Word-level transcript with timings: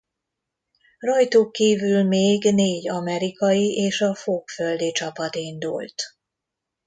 Rajtuk 0.99 1.51
kívül 1.51 2.03
még 2.03 2.43
négy 2.53 2.89
amerikai 2.89 3.75
és 3.75 4.01
a 4.01 4.15
fokföldi 4.15 4.91
csapat 4.91 5.35
indult. 5.35 5.95